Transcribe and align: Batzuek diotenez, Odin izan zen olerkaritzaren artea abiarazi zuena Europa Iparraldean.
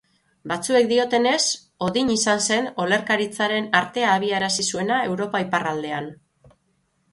Batzuek 0.51 0.87
diotenez, 0.91 1.41
Odin 1.87 2.09
izan 2.13 2.41
zen 2.47 2.71
olerkaritzaren 2.87 3.69
artea 3.83 4.17
abiarazi 4.17 4.67
zuena 4.73 5.01
Europa 5.13 5.45
Iparraldean. 5.47 6.13